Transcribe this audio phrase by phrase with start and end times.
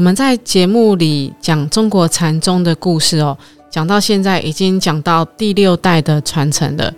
[0.00, 3.36] 我们在节目里讲中国禅宗的故事哦，
[3.68, 6.90] 讲到现在已经讲到第六代的传承了。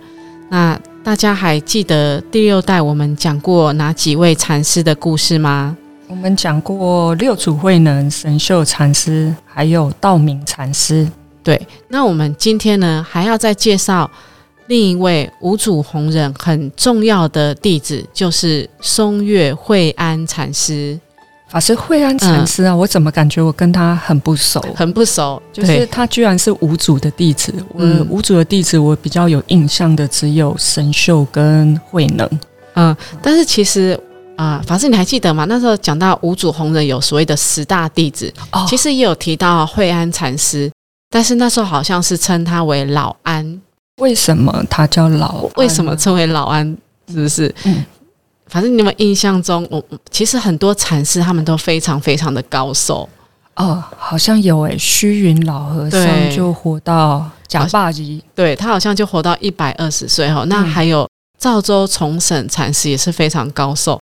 [0.49, 5.75] 那大家还记得第六代我们讲过哪几位禅师的故事吗？
[6.07, 11.05] 我们讲过六祖慧能、神秀禅师，还有道明禅师。
[11.43, 14.09] 对，那我们今天呢还要再介绍
[14.67, 20.97] 另一位五祖弘忍很重要的弟子，就是松月惠安禅师。
[21.53, 24.59] 法师惠安禅师啊，我怎么感觉我跟他很不熟？
[24.75, 27.53] 很不熟，就是他居然是五祖的弟子。
[27.69, 32.27] 我五祖的弟子，我比较有印象的只有神秀跟慧能。
[32.73, 33.95] 嗯，但是其实
[34.35, 35.45] 啊，法师你还记得吗？
[35.47, 38.33] 那时候讲到五祖弘忍有所谓的十大弟子，
[38.67, 40.71] 其实也有提到惠安禅师，
[41.11, 43.61] 但是那时候好像是称他为老安。
[44.01, 45.47] 为什么他叫老？
[45.57, 46.75] 为什么称为老安？
[47.09, 47.53] 是不是？
[47.65, 47.85] 嗯。
[48.53, 53.09] 反正你们印象中，我其实很多禅师他们都非常非常的高寿
[53.55, 60.43] 哦，好像有诶，虚云老和尚就活到假霸级，对他好像就活到一百二十岁哈。
[60.45, 61.09] 那还有
[61.39, 63.99] 赵州重审禅师也是非常高寿，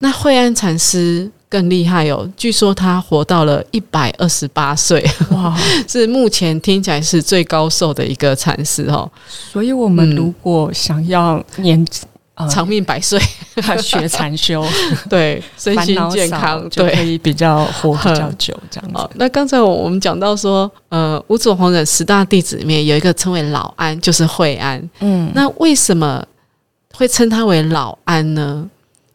[0.00, 9.10] 那惠安禅师更厉害哦，据说他活到了一百二十八岁，哇， 是目前听起来是最高寿的一个禅师哦。
[9.50, 11.82] 所以我们如果想要年。
[12.50, 13.16] 长命百岁，
[13.80, 14.66] 学禅修，
[15.08, 19.10] 对身心健康，就可以比较活比较久这样子。
[19.14, 24.90] 那刚才我们讲到说，呃，五祖弘忍十大弟子里面有一个称为老安，就是惠安。
[24.98, 26.24] 嗯，那为什么
[26.94, 28.68] 会称他为老安呢？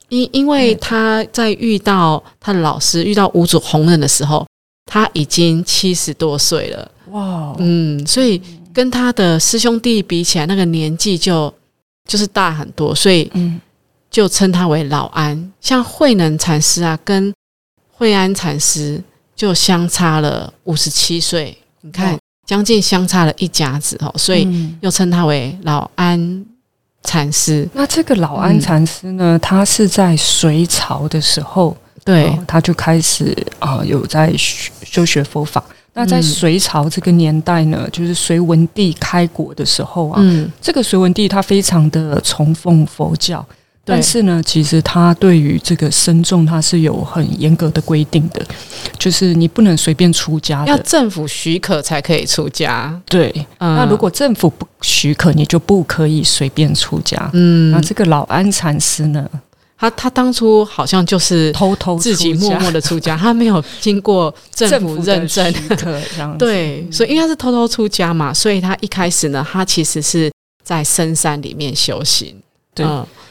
[0.07, 4.47] 因因为他在遇到他的老师，遇到五祖弘忍的时候，
[4.85, 6.91] 他已经七十多岁了。
[7.11, 8.41] 哇，嗯，所以
[8.73, 11.53] 跟他的师兄弟比起来，那个年纪就。
[12.09, 13.31] 就是大很多，所以
[14.09, 15.51] 就称他为老安。
[15.61, 17.31] 像慧能禅师啊，跟
[17.91, 18.99] 惠安禅师
[19.35, 24.47] 就相差了五十七岁，你看将近相差了一甲子哦，所以
[24.81, 26.45] 又称他为老安
[27.03, 27.69] 禅师。
[27.73, 35.63] 那这个老安禅师呢，他是在隋朝的时候，对，他就开始啊有在修学佛法。
[35.99, 40.23] 那在隋朝这个年代呢，就是隋文帝开国的时候啊，
[40.61, 43.45] 这个隋文帝他非常的崇奉佛教，
[43.83, 48.41] 但是呢，其实他对于这个僧众他是有很严格的规定的，
[48.97, 52.97] 就是你不能随便出家，要政府许可才可以出家。
[53.05, 57.29] 对，那如果政府不许可，你就不可以随便出家。
[57.33, 59.29] 嗯，那这个老安禅师呢？
[59.79, 65.53] 他他当初好像就是偷偷自己默默的出家，他没有经过政府认证，
[66.37, 70.29] 对，所以应该是偷偷出家嘛，所以他一开始呢，他其实是
[70.65, 72.35] 在深山里面修行。
[72.75, 72.85] 对，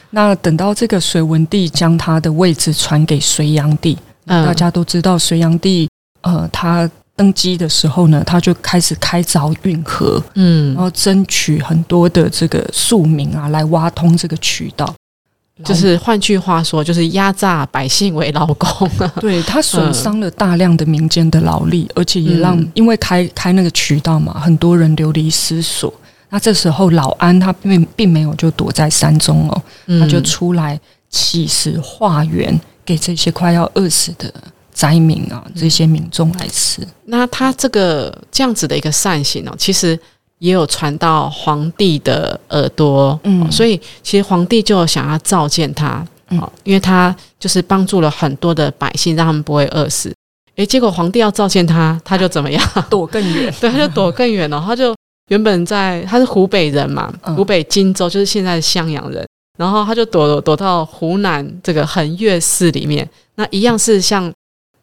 [0.09, 3.95] 那等到这个隋文帝将他的位置传给隋炀帝，
[4.25, 5.87] 大家都知道隋炀帝，
[6.21, 14.91] 呃，他登基的时候呢，他就开始开凿运河，嗯，然后争取很多的这个庶民啊，来挖通这个渠道。
[15.65, 18.89] 就是换句话说，就是压榨百姓为劳工。
[19.19, 25.93] 对他损伤了大量的民间的劳力，而且也让因为开开那个渠道嘛，很多人流离失所。
[26.29, 29.61] 那这时候老安他并并没有就躲在山中哦，
[29.99, 34.33] 他就出来起食化缘，给这些快要饿死的
[34.71, 36.87] 灾民啊，这些民众来吃。
[37.05, 39.99] 那他这个这样子的一个善行哦，其实。
[40.39, 50.13] 也有传到皇帝的耳朵，嗯，所以其实皇帝就想要召见他，嗯，因为他就是帮助了很多的百姓，让他们不会饿死。
[50.55, 52.61] 诶，结果皇帝要召见他，他就怎么样？
[52.89, 54.61] 躲更远， 对，他就躲更远了。
[54.65, 54.93] 他就
[55.29, 59.25] 原本在他是湖北人嘛，湖北荆州就是现在的襄阳人，
[59.57, 64.31] 然后他就躲躲到湖南这个衡岳寺里面，那一样是像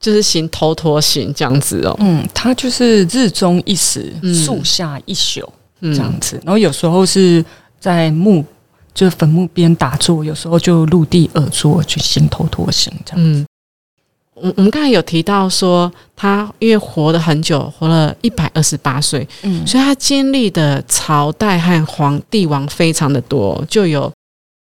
[0.07, 5.53] 就是行头陀行这样子哦，嗯，他就是日中一时，树下一宿。
[5.81, 7.45] 这样子，然后有时候是
[7.79, 8.43] 在墓，
[8.95, 13.35] 就是坟墓边打坐；有时候就陆地而坐，去行头陀行这样。
[13.35, 13.45] 子。
[14.35, 24.11] 我我们刚才有提到说，他因为活了很久，活了一百二十八岁，嗯，所以他经历的朝代和皇帝王非常的多，就有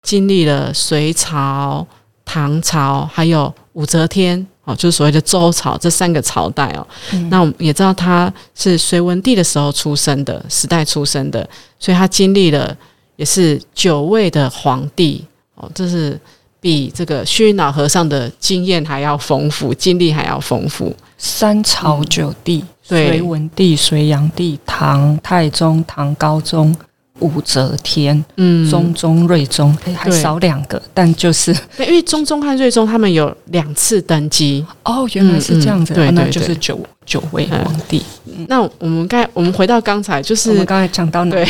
[0.02, 1.88] 经历了隋朝、
[2.26, 6.86] 唐朝，还有武则天哦，就是所谓的周朝这三个朝代哦。
[7.30, 11.48] 那我们也知道他是隋文帝的时候出生的时代出生的，
[11.80, 12.76] 所以他经历了
[13.16, 15.24] 也是九位的皇帝
[15.54, 16.20] 哦，这是
[16.60, 20.94] 比这个虚云老和尚的经验还要丰富，经历还要丰富。
[21.18, 26.76] 三朝九帝，对隋文帝、隋炀帝、唐太宗、唐高宗、
[27.20, 34.66] 武则天、嗯，中宗、睿宗，哎，还少两个，但就是因为中宗和睿宗他们有两次登基。
[34.84, 38.04] 哦，原来是这样子，嗯嗯对哦那就是九九位皇帝。
[38.48, 41.46] 那我们刚我们回到刚才，就是我们刚才讲到哪对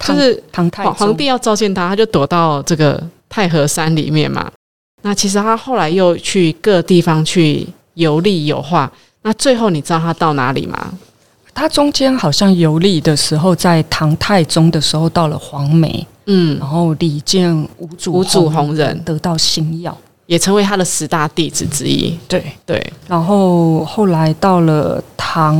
[0.00, 4.50] 就是唐太皇皇帝要召见他，他就躲到这个太和山里面嘛。
[5.02, 8.90] 那其实他后来又去各地方去游历游化。
[9.22, 10.92] 那最后你知道他到哪里吗？
[11.54, 16.58] 他中间好像游历的时候，在唐太宗的时候到了黄梅，嗯。
[16.58, 19.96] 然，后李建五祖五祖弘忍得到星耀。
[20.26, 22.16] 也成为他的十大弟子之一。
[22.28, 25.56] 对，对，然后后来到了唐，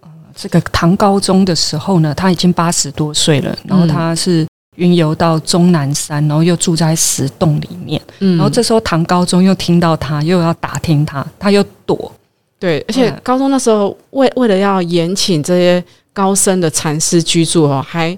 [0.00, 4.46] 呃，这个唐高宗的时候呢，他已经八十多岁了，然后他是
[4.76, 8.36] 云游到终南山，然后又住在石洞里面，嗯。
[8.36, 12.12] 然后这时候唐高宗又听到他，又要打听他，他又躲，
[12.58, 15.82] 对，而且嗯高中那时候为为了要延请这些
[16.12, 18.16] 高僧的禅师居住哦，还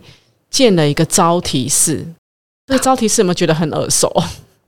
[0.50, 2.04] 建了一个招提寺。
[2.66, 4.10] 这个招提寺有没有觉得很耳熟？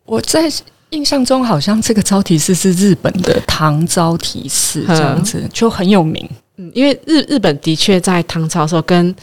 [0.04, 0.50] 我在
[0.90, 6.28] 印象中好像这个招提寺是日本的唐招提寺这样子，就很有名。
[6.56, 9.14] 嗯，因为日日本的确在唐朝的时候跟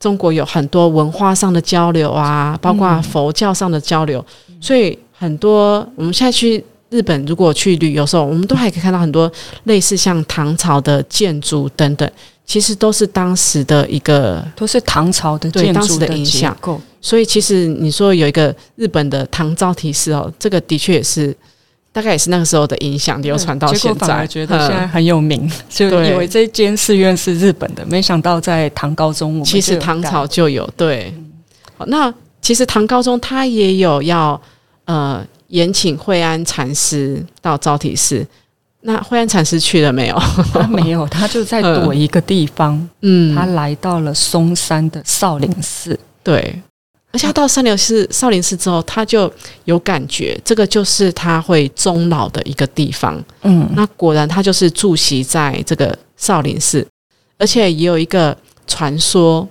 [0.00, 4.24] 中国有很多文化上的交流啊，包括佛教上的交流，
[4.60, 9.30] 所以很多我们现在去日本，如果去旅游的时候，我们都还可以看到很多
[9.64, 12.08] 类似像唐朝的建筑等等，
[12.44, 14.44] 其实都是当时的一个。
[14.54, 21.34] 都是唐朝的对当时建筑结的影响构，所以其实你说有一个日本的唐招提寺哦，这个的确也是
[21.90, 23.98] 大概也是那个时候的影响流传到现在。
[23.98, 31.12] 果反而觉得现在嗯很有名，就以为这间寺院是日本的，没想到在唐高宗其实唐朝就有对。
[31.78, 32.12] 好，那
[32.42, 34.40] 其实唐高宗他也有要
[34.84, 38.26] 呃延请惠安禅师到招提寺，
[38.80, 40.18] 那惠安禅师去了没有？
[40.52, 45.98] 他没有，他就在躲一个地方， 嗯，他来到了嵩山的少林寺。
[46.22, 46.60] 对。
[47.12, 49.30] 而且他到少林寺少林寺之后，他就
[49.66, 53.22] 有感觉，这个就是他会终老的一个地方。
[53.42, 56.86] 嗯，那果然他就是住席在这个少林寺，
[57.36, 58.34] 而且也有一个
[58.66, 59.46] 传说，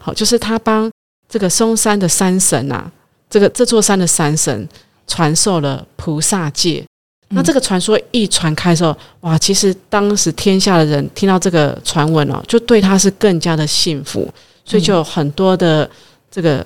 [0.00, 0.90] 好，就是他帮
[1.28, 2.90] 这个嵩山的山神啊，
[3.28, 4.66] 这个这座山的山神
[5.06, 6.84] 传授了菩萨戒。
[7.30, 14.28] 那这个传说一传开的时候，哇，其实当时天下的人听到这个传闻哦，就对他是更加的信服，
[14.64, 15.88] 所以就有很多的
[16.30, 16.64] 这个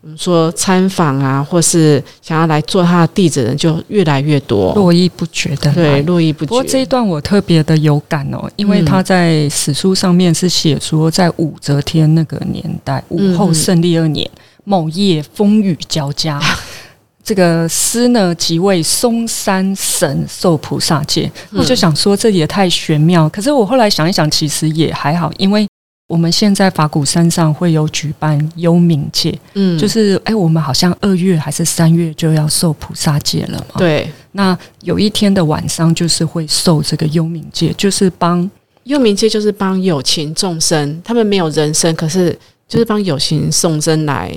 [0.00, 4.72] 我们说参访啊，或是想要来做他的弟子的人就越来越多。
[4.74, 6.48] 络绎不绝的对，络绎不绝。
[6.48, 14.30] 不过这一段我特别的有感哦，因为他在史书上面是写说，在武则天那个年代，武后胜利二年
[14.64, 16.40] 某夜风雨交加，
[17.26, 21.28] 这个师呢即为嵩山神受菩萨戒。
[21.50, 23.28] 我就想说，这也太玄妙。
[23.30, 25.66] 可是我后来想一想，其实也还好，因为
[26.06, 33.74] 我们现在法鼓山上会有举办幽冥戒，嗯就是哎，我们好像二月还是三月就要受菩萨戒了嘛。
[33.78, 38.48] 对，那有一天的晚上，就是会受这个幽冥戒，就是帮
[38.84, 44.32] 幽冥界就是帮有情众生，他们没有人生，可是就是帮有情众生来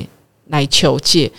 [0.47, 1.31] 来求戒。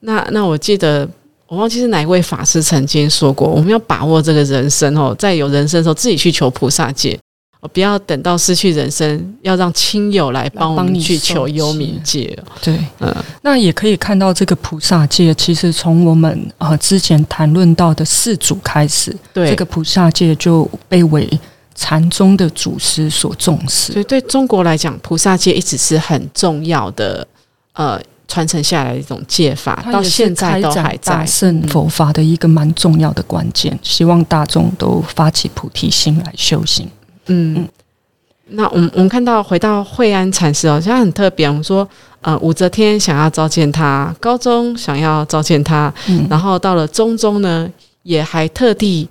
[0.00, 1.08] 那那我记得
[1.46, 7.18] 我忘记是哪一位法师曾经说过，我们要把握这个人生哦，在有人生的时候自己去求菩萨戒。
[7.62, 12.34] 哦，不要等到失去人生，要让亲友来帮我们帮你去求幽冥戒。
[12.62, 21.28] 对，嗯，那也可以看到这个菩萨戒，其实从我们呃之前谈论到的四祖开始，对，这个菩萨戒就被为
[21.74, 23.92] 禅宗的祖师所重视。
[23.92, 27.28] 所以对中国来讲，菩萨戒一直是很重要的，
[27.74, 28.00] 呃，
[28.30, 31.12] 传承下来的一种戒法，到现在都还在。
[31.16, 36.88] 大乘佛法的一个蛮重要的关键，希望大众都发起菩提心来修行。
[37.26, 37.68] 嗯，
[38.50, 41.48] 那我们我们看到回到惠安禅师哦，现在很特别。
[41.48, 41.86] 我们说，
[42.20, 47.68] 呃，武则天想要召见他，高宗想要召见他，嗯然后到了中宗呢，
[48.04, 49.08] 也还特地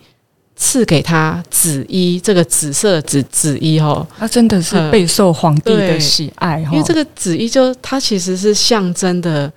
[0.61, 9.49] 赐给他紫衣，这个紫色的紫紫衣哦，他真的是备受皇帝的喜爱哈，因为这个紫衣就它其实是象征的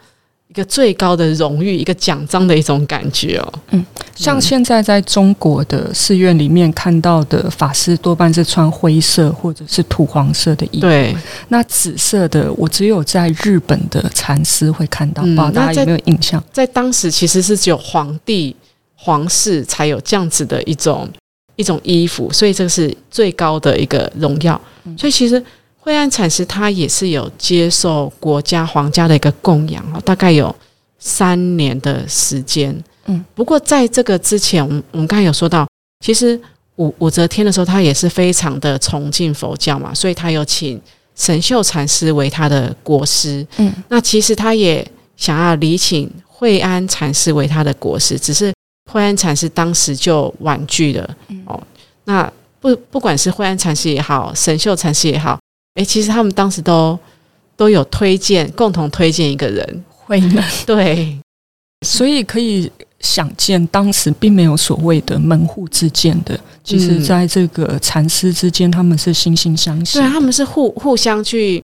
[0.47, 3.53] 一个最高的荣誉，一个奖章的一种感觉哦。
[3.73, 10.83] 嗯像现在在中国的寺院里面看到的法师，多半是穿灰色或者是土黄色的衣服。
[10.83, 11.17] 对，
[11.49, 16.43] 那紫色的，我只有在日本的禅师会看到，不嗯知道大家有没有印象？
[16.53, 18.55] 在当时其实是只有皇帝。
[19.05, 21.11] 皇室才有这样子的一种
[21.57, 24.61] 一种衣服，所以这个是最高的一个荣耀。
[24.97, 25.43] 所以其实
[25.77, 30.55] 惠安禅师他也是有接受国家皇家的一个供养哦，大概有
[31.01, 32.73] 三年的时间。
[33.07, 35.67] 嗯，不过在这个之前，我们我们刚才有说到，
[36.05, 36.41] 其实
[36.77, 40.81] 武武则天的时候，他也是非常的崇敬佛教嘛，所以他有请
[41.17, 43.45] 神秀禅师为他的国师。
[43.57, 48.53] 嗯，那其实他也想要礼请惠安禅师为他的国师，只是
[48.93, 51.17] 惠安禅师当时就婉拒了。
[51.47, 51.61] 哦，
[52.05, 52.31] 那
[52.61, 55.39] 不不管是惠安禅师也好，神秀禅师也好，
[55.77, 56.99] 诶，其实他们当时都
[57.57, 60.45] 都有推荐，共同推荐一个人惠能。
[60.67, 61.19] 对，
[61.87, 62.71] 所以可以。
[63.03, 71.61] 想见当时并没有所谓的门户之见的，其实在这个禅师之间，他们是惺惺相惜，对，他们是互互相去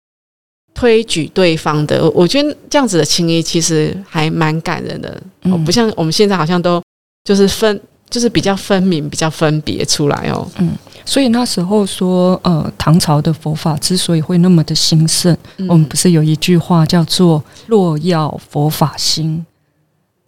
[0.72, 2.10] 推举对方的。
[2.12, 6.82] 我觉得这样子的情谊其实还蛮感人的，哦，不像我们现在好像都
[7.26, 10.48] 就是分，就是比较分明、比较分别出来哦。
[10.58, 10.70] 嗯，
[11.04, 15.36] 所以那时候说，呃，唐朝的佛法之所以会那么的兴盛，
[15.68, 19.44] 我们不是有一句话叫做“若要佛法兴”。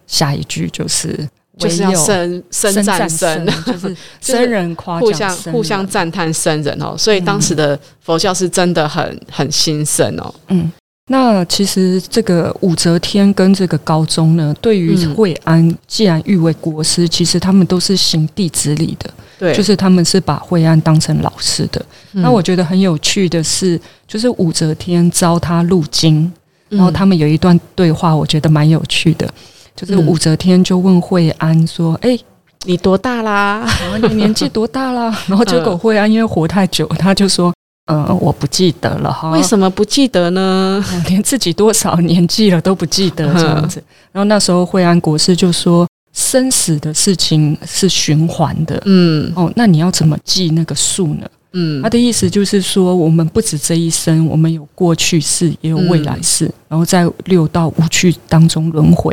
[0.08, 1.28] 下一句就是
[1.58, 10.34] 就是要生生赞生，就是 生人夸互相互相赞叹生人哦，所以当时的佛教是真的很很兴盛哦。
[10.48, 10.72] 嗯，
[11.10, 21.84] 那其实这个武则天跟这个高宗呢，对于惠安既然誉为国师，其实他们都是行弟子礼的，对，就是他们是把惠安当成老师的。
[22.12, 26.30] 那我觉得很有趣的是，就是武则天招他入京，
[26.68, 29.28] 然后他们有一段对话，我觉得蛮有趣的。
[29.74, 32.18] 就是武则天就问惠安说：“哎，
[32.64, 33.64] 你多大啦？
[33.80, 37.54] 然后你年纪多大啦？”然后结果惠安因为活太久，他就说
[37.88, 40.84] ：“嗯，我不记得了哈。”为什么不记得呢？
[41.08, 43.82] 连自己多少年纪了都不记得 这样子。
[44.12, 59.10] 然后那时候惠安国师就说：“生死的事情是循环的，嗯，哦，那你要怎么记那个数呢？”嗯，他的意思就是说，我们不止这一生，我们有过去世，也有未来世，然后在六道五趣当中轮回。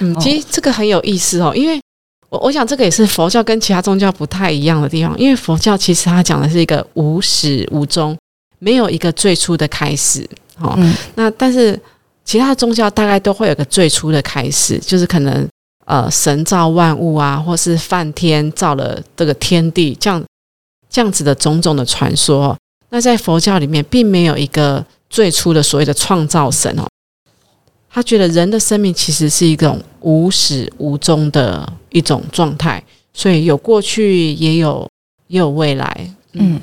[0.00, 1.80] 嗯，其实这个很有意思哦，因为
[2.28, 8.16] 我我想这个也是佛教跟其他宗教不太一样的地方，因为佛教其实它讲的是一个无始无终，
[8.58, 10.28] 没有一个最初的开始，
[10.58, 10.76] 哦，
[11.14, 11.78] 那但是
[12.24, 15.48] 其他宗教大概都会有个最初的开始，就是可能
[15.84, 20.24] 呃神造万物啊，或是梵天造了这个天地，这样
[20.90, 22.56] 这样子的种种的传说，
[22.90, 26.84] 那在佛教里面并没有一个最初的所谓的创造神哦。
[27.88, 31.66] 他觉得人的生命其实是一种无始无终的
[31.96, 32.82] 一种状态，
[33.14, 34.86] 所以有过去，也有
[35.28, 36.10] 也有未来。
[36.34, 36.60] 嗯，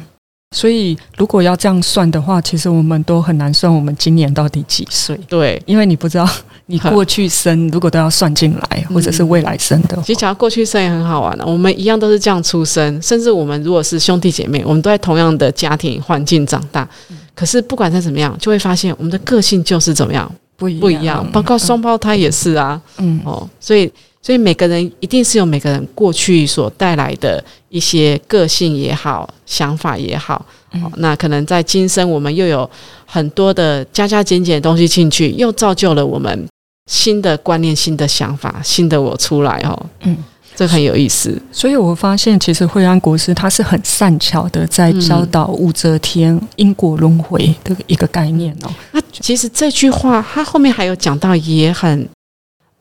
[0.55, 5.19] 所以如果要这样算的话，其实我们都很难算我们今年到底几岁。
[5.27, 6.29] 对，因为你不知道
[6.67, 9.97] 你过去生如果都要算进来，或者是未来生的。
[10.03, 16.87] 其实讲过去生也很好玩的，我们一样都是这样出生，甚至我们如果是兄弟姐妹，我们都在同样的家庭环境长大，
[17.33, 20.31] 可是不管再怎么样，就会发现我们的个性就是怎么样。
[20.55, 23.19] 不不一样，包括双胞胎也是啊，嗯。
[23.25, 23.91] 哦，所以
[24.23, 32.67] 所以每个人一定是有每个人过去所带来的一些个性也好，想法也好，嗯，那可能在今生我们又有
[33.05, 36.47] 很多的加加减减的东西进去，又造就了我们
[36.89, 40.17] 新的观念、新的想法、新的我出来哦，嗯。
[40.55, 48.71] 这很有意思，所以我发现，其实惠安国师他是很善巧的，在教导武则天因果轮回的一个概念哦。
[48.91, 52.07] 那其实这句话，他后面还有讲到，也很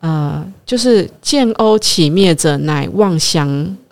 [0.02, 3.48] 呃，就是见欧起灭者，乃妄想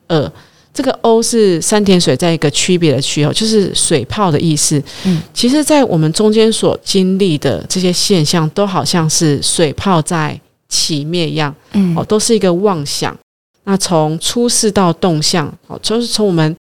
[0.08, 0.30] 耳。
[0.72, 4.80] 这个欧是山田水在一个区别的区哦，就是水泡的意思。
[5.04, 11.52] 嗯，其实，在我们中间所经历的这些现象，都好像是水泡在起灭一样。
[11.72, 13.16] 嗯，哦，都是一个妄想。
[13.64, 16.56] 那从出世到动向，哦，就是从我们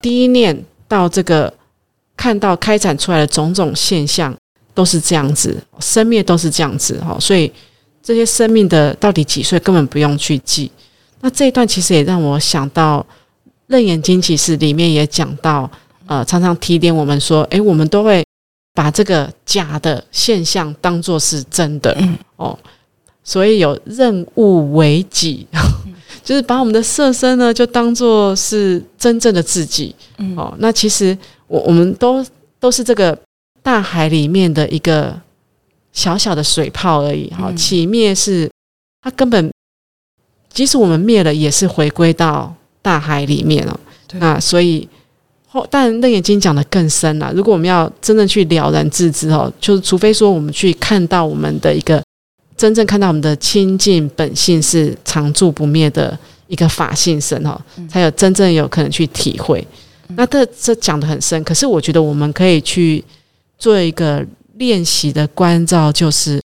[0.00, 1.52] 第一念到这个
[2.16, 4.36] 看到开展出来的种种现象，
[4.74, 7.50] 都是这样子，生灭都是这样子，哈，所以
[8.02, 10.70] 这些生命的到底几岁根本不用去记。
[11.20, 13.06] 那这一段其实也让我想到
[13.68, 15.70] 《楞严经》，其实里面也讲到，
[16.06, 18.24] 呃，常常提点我们说，诶，我们都会
[18.74, 21.96] 把这个假的现象当做是真的，
[22.36, 22.58] 哦，
[23.22, 25.46] 所以有任务为己。
[26.24, 29.92] 就是把我们的色身呢，就当做是真正的自己。
[30.36, 31.16] 哦，那其实
[31.48, 32.24] 我我们都
[32.60, 33.18] 都是这个
[33.60, 35.20] 大海里面的一个
[35.92, 37.28] 小小的水泡而已。
[37.30, 38.50] 哈，起灭是
[39.02, 39.52] 它根本，
[40.52, 43.80] 即使我们灭了，也是回归到大海里面了。
[44.14, 44.88] 那所以
[45.46, 47.32] 后，但楞严经讲的更深了。
[47.34, 52.02] 如果我们要真正去了然自知，哦，就是除非说我们去看到我们的一个。
[52.54, 59.66] 真正看到我们的清净本性是常住不灭的一个法性身哦，才有真正有可能去体会。
[60.10, 63.02] 那这这讲的很深，可是我觉得我们可以去
[63.58, 66.40] 做一个练习的关照，就是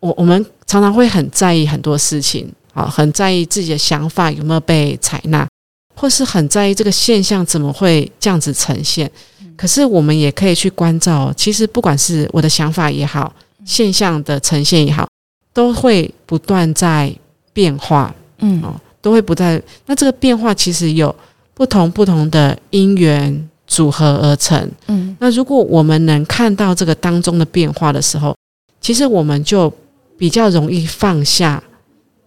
[0.00, 5.46] 我我们常常会很在意很多事情啊，很在意自己的想法有没有被采纳，
[5.94, 9.10] 或是很在意这个现象怎么会这样子呈现。
[9.56, 13.32] 可是我们也可以去关照，其实不管是我的想法也好，
[13.64, 15.08] 现象的呈现也好，
[15.52, 17.14] 都会不断在
[17.52, 19.62] 变化，嗯哦，都会不在。
[19.86, 21.14] 那这个变化其实有。
[21.56, 28.36] 不同不同的因缘组合而成，嗯，那如果我们能看到这个当中的变化的时候，
[28.80, 29.72] 其实我们就
[30.16, 31.60] 比较容易放下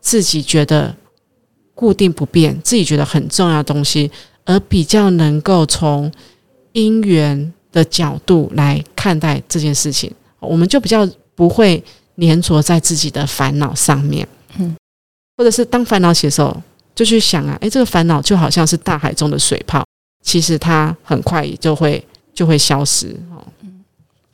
[0.01, 0.93] 自己觉得
[1.73, 4.11] 固定不变、自己觉得很重要的东西，
[4.43, 6.11] 而比较能够从
[6.73, 10.11] 因缘的角度来看待这件事情，
[10.41, 11.81] 我们就比较不会
[12.19, 14.27] 粘着在自己的烦恼上面，
[14.57, 14.75] 嗯，
[15.37, 16.61] 或者是当烦恼起的时候。
[16.97, 19.85] 就去想啊，诶，这个烦恼就好像是大海中的水泡，
[20.27, 22.03] 其实它很快也就会
[22.34, 23.39] 就会消失哦。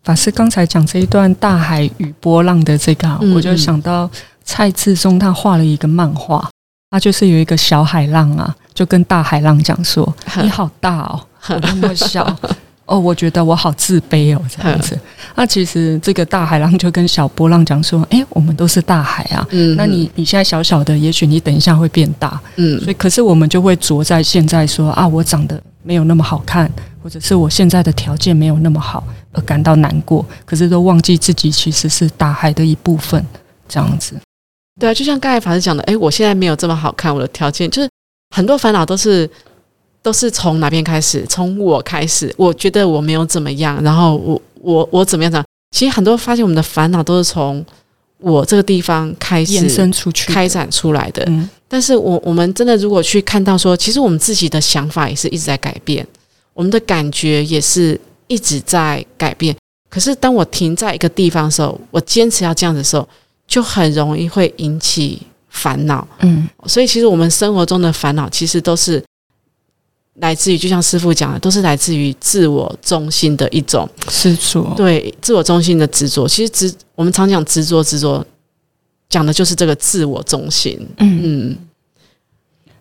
[0.04, 4.10] 法师刚才讲这一段大海与波浪的这个，我就想到
[4.44, 6.50] 蔡志忠他画了一个漫画，
[6.90, 10.04] 他就是有一个小海浪啊，就跟大海浪讲说
[10.42, 12.26] ：“你好大哦， 我那么小。”
[12.86, 15.00] 哦，我觉得我好自卑哦， 这样子。
[15.36, 19.48] 那其实这个大海浪就跟小波浪讲说：“哎，我们都是大海啊。
[19.52, 22.38] 嗯，那你你现在小小的，也许你等一下会变大。
[22.58, 26.72] 嗯，所以可是我们就会着在现在说啊，我长得没有那么好看，
[27.04, 30.26] 或者是我现在的条件没有那么好而感到难过。
[30.46, 33.24] 可是都忘记自己其实是大海的一部分，
[33.68, 34.16] 这样子。
[34.80, 37.90] 对啊，就像刚才法师讲的，哎，我现在没有这么好看，我的条件就是
[38.36, 39.30] 很多烦恼都是。
[40.02, 41.26] 都是从哪边开始？
[41.30, 45.32] 从我开始，我觉得我没有怎么样，然后我我我怎么样？
[45.32, 47.66] 怎其实很多发现我们的烦恼都是从
[48.18, 51.26] 我这个地方开始延伸出去、开展出来的。
[51.74, 56.08] 但是我我们真的如果去看到说，其实我们自己的想法也是一直在改变，
[56.54, 59.56] 我们的感觉也是一直在改变。
[59.90, 63.10] 可是当我停在一个地方的时候，我坚持要这样子的时候，
[63.48, 65.20] 就很容易会引起
[65.50, 66.08] 烦恼。
[66.20, 69.04] 嗯，所以其实我们生活中的烦恼，其实都是。
[70.18, 74.72] 来自于，就像师傅讲的，都是来自于自我中心的一种执着。
[74.78, 78.24] 对，自我中心的执着，其实执我们常讲执着，执着
[79.14, 80.80] 讲的就是这个自我中心。
[80.98, 81.56] 嗯，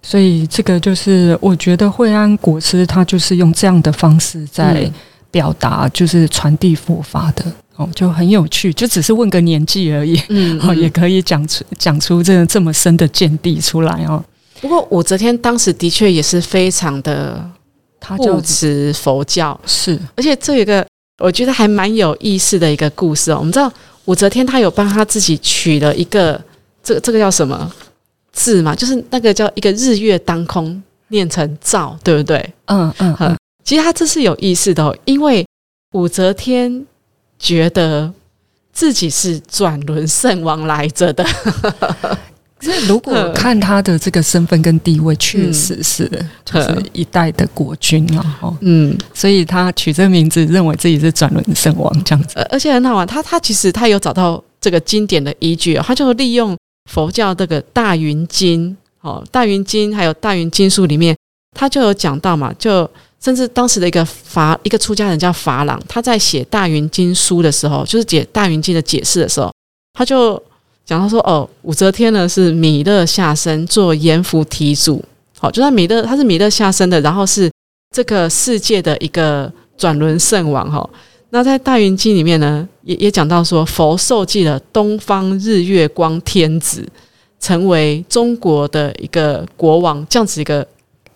[0.01, 4.90] 所以这个就是我觉得惠安国师他就是用这样的方式在
[5.31, 7.45] 表达，就是传递佛法的
[7.77, 14.25] 哦，就很有趣，就只是问个年纪而已，嗯，哦，也可以讲出讲出这这么深的见地出来哦。
[14.62, 17.45] 不过武则天当时的确也是非常的
[18.01, 20.87] 护持佛教，是，而且这一个
[21.23, 23.38] 我觉得还蛮有意思的一个故事哦。
[23.38, 23.73] 我们知道
[24.07, 26.41] 武则天她有帮她自己取了一个
[26.83, 27.73] 这这个叫什么
[28.33, 28.75] 字嘛？
[28.75, 32.53] 就是那个叫一个日月当空，念成照，对不对？
[32.67, 33.37] 嗯嗯嗯。
[33.65, 35.47] 其实他这是有意思的，哦因为
[35.93, 36.85] 武则天
[37.38, 38.12] 觉得
[38.73, 41.25] 自己是转轮圣王来着的。
[42.70, 46.09] 是如果看他的这个身份跟地位，确实是
[46.44, 56.57] 就是一代的国君啊，嗯，所以他取这个名字，认为自己是转轮圣王这样子，而且很好玩，他他其实他有找到这个经典的依据，他就利用
[56.90, 61.16] 佛教这个大云经，哦，大云经还有大云经书里面，
[61.59, 62.88] 他就有讲到嘛，就
[63.20, 69.53] 甚至当时的一个法一个出家人叫法朗，他在写大云经书的时候，就是解大云经的解释的时候，
[69.94, 70.40] 他就。
[70.85, 75.03] 讲到说哦，武则天呢是弥勒下生做阎浮提主，
[75.38, 77.51] 好，就算弥勒他是弥勒下生的，然后是
[77.95, 80.88] 这个世界的一个转轮圣王哈。
[81.31, 86.87] 那在大云经里面呢，也也讲到说，佛受记了东方日月光天子，
[87.40, 90.66] 成为中国的一个国王，这样子一个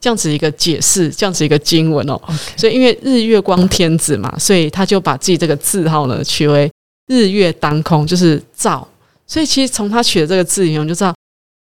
[0.01, 2.19] 这样子一个解释，这样子一个经文哦。
[2.57, 6.71] 所以因为日月光天子嘛，所以他就把自己这个字号呢取为
[7.09, 8.87] 日月当空，就是照。
[9.27, 11.13] 所以，其实从他取的这个字里面，我就知道，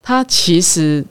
[0.03, 1.03] 他其实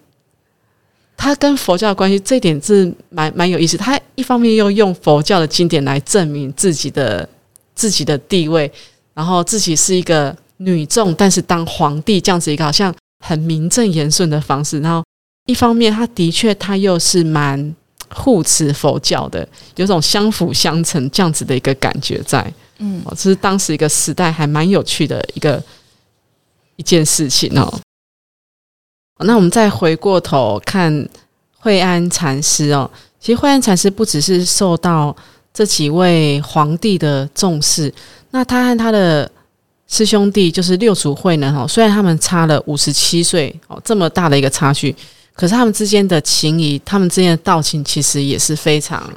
[1.16, 3.78] 他跟佛教的关系，这一点是蛮蛮有意思。
[3.78, 7.26] 他一方面又用佛教的经典来证明自己的
[7.74, 8.70] 自己的地位，
[9.14, 14.78] 然后自己是一个女众，但是当皇帝这样子一个好像很名正言顺的方式。
[14.80, 15.02] 然后
[15.46, 17.74] 一方面，他的确他又是蛮
[18.10, 22.52] 护持佛教的，有种相辅相成这样子的一个感觉在。
[22.78, 25.62] 嗯，这是当时一个时代还蛮有趣的一个。
[26.76, 27.80] 一件事情哦，
[29.18, 31.08] 那我们再回过头看
[31.58, 35.14] 惠安禅师哦，其实惠安禅师不只是受到
[35.52, 37.92] 这几位皇帝的重视，
[38.30, 39.30] 那他和他的
[39.86, 44.94] 师兄弟就是六祖慧能哦，虽然他们差了五十七岁哦，这么大的一个差距，
[45.32, 49.08] 可是他们之间的情谊，他们之间的道情，其实也是非常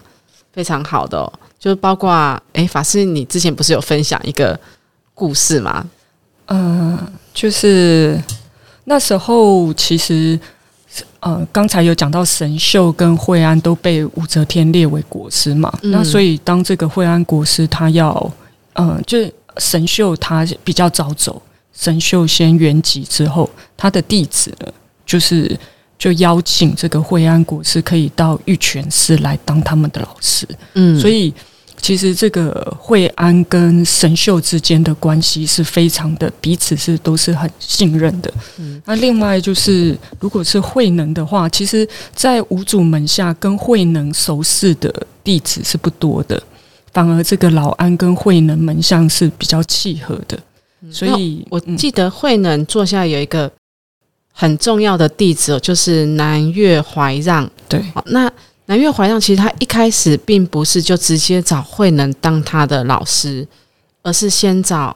[0.51, 1.17] 非常好的。
[1.17, 1.33] 哦。
[1.59, 2.11] 就包括，
[2.53, 4.57] 哎，法师，你之前不是有分享一个
[5.15, 5.83] 故事吗？
[6.45, 6.95] 嗯，
[7.37, 8.19] 就是
[8.85, 10.39] 那时候，其实，
[11.19, 15.71] 呃，刚才有讲到神秀跟惠安都被武则天列为国师嘛。
[15.83, 18.33] 那所以，当这个惠安国师他要，
[18.73, 21.39] 嗯，就是神秀他比较早走，
[21.71, 23.47] 神秀先圆寂之后，
[23.77, 24.73] 他的弟子呢，
[25.05, 25.55] 就是
[25.99, 30.47] 就邀请这个惠安国师可以到玉泉寺来当他们的老师。
[30.73, 31.31] 嗯，所以。
[31.79, 38.33] 其实这个惠安跟神秀之间的关系是非常的，彼此是都是很信任的。
[38.57, 46.41] 嗯，那另外就是，如果是慧能的话，其实，在五祖门下跟慧能熟识的弟子是不多的，
[46.91, 50.37] 反而这个老安跟慧能门相是比较契合的。
[50.91, 53.49] 所以我记得慧能座下有一个
[54.33, 57.49] 很重要的弟子，就是南岳怀让。
[57.69, 58.29] 对，那。
[58.67, 63.47] 南岳怀让其实他一开始并不是就直接找慧能当他的老师，
[64.03, 64.95] 而是先找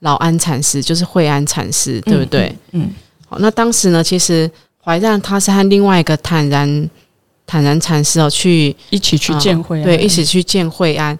[0.00, 2.56] 老安禅师，就是惠安禅师，对不对？
[2.70, 2.90] 嗯。
[3.28, 4.48] 好，那当时呢，其实
[4.84, 6.88] 怀让他是和另外一个坦然
[7.44, 11.18] 坦然禅师哦，去一起去见惠，对，一起去见惠安。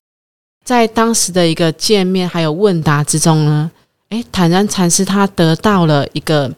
[0.65, 3.69] 在当时的一个见面还有问答之中呢，
[4.11, 6.49] 诶，坦然禅师他得到了一个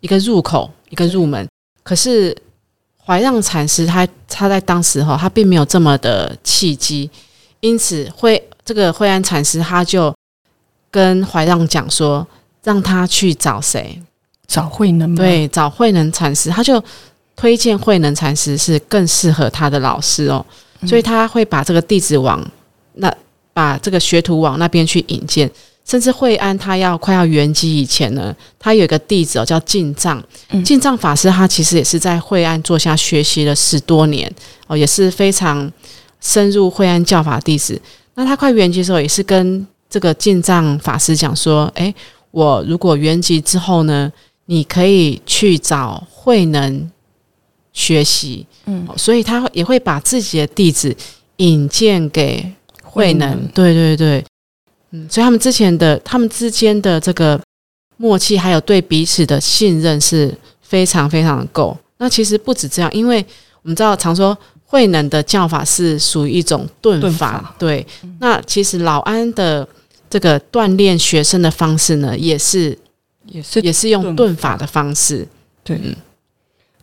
[0.00, 1.48] 一个入口，一个入门，
[1.84, 2.36] 可是。
[3.06, 7.08] 怀让禅师，他他在当时哈，他并没有这么的契机，
[7.60, 10.12] 因此惠这个惠安禅师他就
[10.90, 12.26] 跟怀让讲说，
[12.64, 14.02] 让他去找谁？
[14.48, 15.14] 找慧能？
[15.14, 16.82] 对，找慧能禅师，他就
[17.36, 20.44] 推荐慧能禅师是更适合他的老师哦，
[20.86, 22.44] 所以他会把这个弟子往
[22.94, 23.12] 那，
[23.52, 25.48] 把这个学徒往那边去引荐。
[25.86, 30.22] 甚至惠安他要快要圆寂以前呢，他有一个弟子哦，叫进藏。
[30.64, 34.30] 进藏法师他其实也是在惠安坐下学习了十多年
[34.66, 35.70] 哦，也是非常
[36.20, 37.80] 深入惠安教法弟子。
[38.14, 41.94] 那他快圆寂的时候，也是跟这个进藏法师讲说：“诶，
[42.32, 44.10] 我如果圆寂之后呢，
[44.46, 46.90] 你可以去找慧能
[47.72, 50.96] 学习。”嗯，所以他也会把自己的弟子
[51.36, 53.46] 引荐给慧能。
[53.54, 54.24] 对对对。
[54.96, 57.40] 嗯，所以他们之前的他们之间的这个
[57.96, 60.32] 默契，还有对彼此的信任是
[60.62, 61.76] 非常非常的够。
[61.98, 63.24] 那其实不止这样，因为
[63.62, 67.86] 我们知道常说慧能的教法是属于一种顿法，对。
[68.20, 69.66] 那其实老安的
[70.08, 72.76] 这个锻炼学生的方式呢，也是
[73.26, 75.26] 也是也是用顿法的方式，
[75.62, 75.76] 对。
[75.82, 75.94] 嗯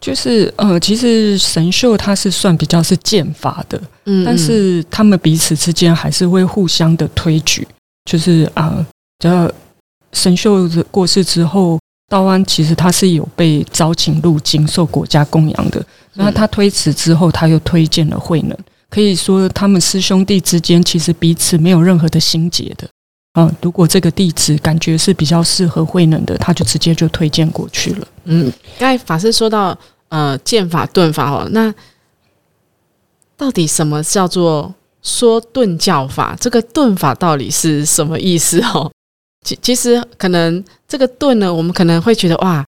[0.04, 7.66] 就是呃，其实神秀他是算比较是剑法的，嗯，但是他们彼此之间还是会互相的推举。
[8.06, 8.86] 就是啊，
[9.20, 9.54] 这
[10.12, 15.84] 神秀过世之后，道安其实他是有被招请入京，受国家供养的。
[16.14, 18.58] 那他推辞之后，他又推荐了慧能。
[18.90, 22.88] 可以说，他们师兄弟之间其实彼此没有任何的心结的。
[23.40, 28.08] 嗯，如果这个弟子感觉是比较适合慧能的，他就直接就推荐过去了。
[28.26, 29.76] 嗯，刚才法师说到
[30.10, 31.74] 呃剑法顿法哦，那
[33.36, 34.76] 到底什么叫做？
[35.04, 38.90] 说顿教法，这个顿法到底是什么意思哦？
[39.44, 42.66] 其其实可能这个顿呢，我们可能会觉得哇，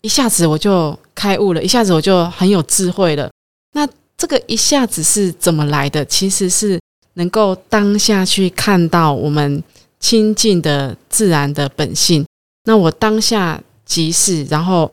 [0.00, 3.30] 一下子我就开悟了，一下子我就很有智慧了。
[3.74, 6.02] 那这个一下子是怎么来的？
[6.06, 6.80] 其实是
[7.14, 9.62] 能够当下去看到我们
[10.00, 12.24] 亲近的自然的本性。
[12.64, 14.90] 那我当下即是，然后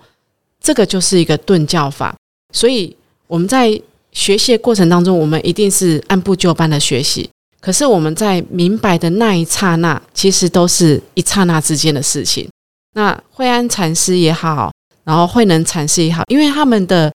[0.60, 2.14] 这个就是一个顿教法。
[2.52, 2.94] 所以
[3.28, 3.82] 我们在。
[4.12, 7.30] 学习的过程当中，我们一定是按部就班的学习。
[7.60, 12.50] 可是我们在明白的那一刹那，其实都是一刹那之间的事情。
[12.94, 14.72] 那惠安禅师也好，
[15.04, 17.14] 然后慧能禅师也好，因为他们的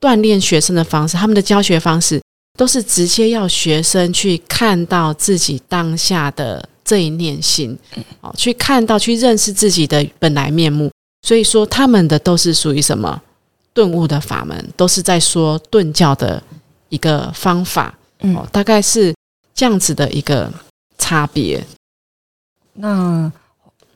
[0.00, 2.20] 锻炼学生的方式，他们的教学方式，
[2.58, 7.78] 都是直接要学生去看到自己当下的这一念心，
[8.20, 10.90] 哦，去看到、去认识自己的本来面目。
[11.22, 13.22] 所以说，他们的都是属于什么？
[13.74, 16.40] 顿悟的法门都是在说顿教的
[16.88, 19.12] 一个方法，哦，大概是
[19.52, 20.50] 这样子的一个
[20.96, 21.62] 差别。
[22.74, 23.30] 那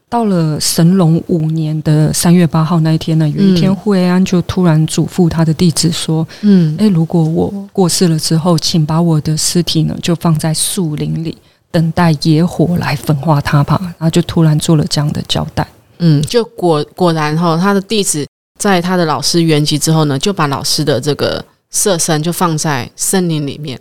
[0.09, 11.37] 到了神龙五年的三月八号那一天呢，有一天惠安就突然嘱咐他的弟子说：“嗯，哎，如果我过世了之后，请把我的尸体呢就放在树林里，
[11.71, 15.67] 等待野火来焚化它吧。”然后就突然做了这样的交代。
[15.99, 18.27] 嗯，就果果然哈，他的弟子。
[18.59, 23.79] 在他的老师圆寂之后呢，就把老师的这个色身就放在森林里面，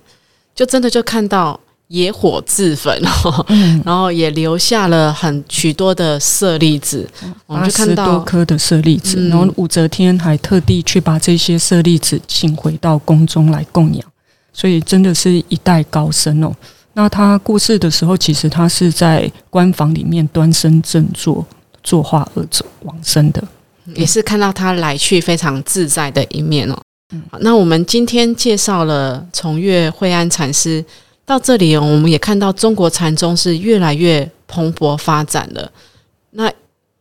[0.53, 3.45] 就真的就看到野火自焚哦，
[3.83, 7.09] 然后也留下了很许多的舍利子，
[7.45, 14.03] 我们就看到多颗的舍利子，然后武则天还特地去把这些舍利子请回到宫中来供养，
[14.51, 16.53] 所以真的是一代高僧哦。
[16.93, 21.45] 那他过世的时候，其实他是在官房里面端身正坐，
[21.83, 23.41] 作化而走往生的，
[23.95, 26.78] 也是看到他来去非常自在的一面哦。
[27.32, 30.84] 好，那我们今天介绍了从越惠安禅师。
[31.26, 35.69] 到这里，哦我们也看到中国禅宗是越来越蓬勃发展了。
[36.32, 36.50] 那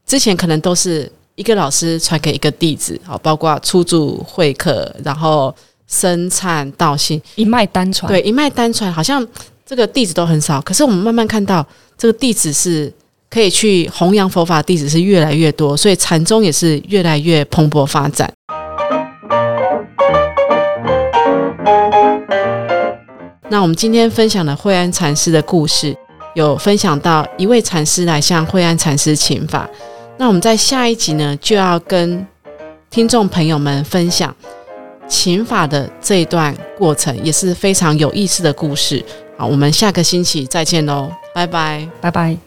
[0.04, 5.54] 之前可能都是一个老师传给一个弟子，好，包括出住会客，然后
[5.86, 9.24] 生禅道信一脉单传，对，一脉单传，好像
[9.64, 10.60] 这个弟子都很少。
[10.62, 11.64] 可是我们慢慢看到，
[11.96, 12.92] 这个弟子是
[13.28, 18.32] 可以去弘扬佛法，弟子是越来越多，所以禅宗也是越来越蓬勃发展。
[23.48, 25.96] 那我们今天分享的惠安禅师的故事，
[26.34, 29.68] 有分享到一位禅师来向惠安禅师请法。
[30.18, 32.26] 那我们在下一集呢，就要跟
[32.90, 34.34] 听众朋友们分享
[35.06, 39.04] 请法的这一段过程，也是非常有意思的故事。
[39.36, 42.45] 好，我们下个星期再见喽，拜拜，拜拜。